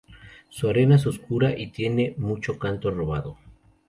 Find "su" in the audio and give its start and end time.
0.49-0.67